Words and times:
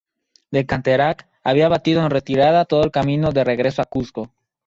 De 0.49 0.65
Canterac 0.65 1.27
había 1.43 1.69
batido 1.69 2.01
en 2.01 2.09
retirada 2.09 2.65
todo 2.65 2.83
el 2.83 2.89
camino 2.89 3.31
de 3.33 3.43
regreso 3.43 3.83
a 3.83 3.85
Cuzco. 3.85 4.31